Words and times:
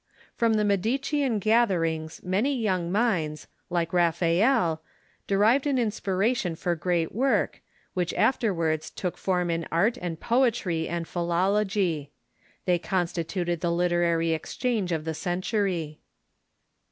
From 0.33 0.53
the 0.55 0.65
Medicean 0.65 1.37
gatherings 1.37 2.23
many 2.23 2.57
young 2.59 2.91
minds, 2.91 3.47
like 3.69 3.93
Raphael, 3.93 4.81
derived 5.27 5.67
an 5.67 5.77
inspiration 5.77 6.55
for 6.55 6.73
great 6.73 7.13
work, 7.13 7.61
which 7.93 8.11
afterwards 8.15 8.89
took 8.89 9.15
form 9.15 9.51
in 9.51 9.67
art 9.71 9.99
and 10.01 10.19
poetry 10.19 10.87
and 10.89 11.07
philology. 11.07 12.11
They 12.65 12.79
constituted 12.79 13.61
the 13.61 13.71
literary 13.71 14.31
exchange 14.31 14.91
of 14.91 15.05
the 15.05 15.13
century. 15.13 15.99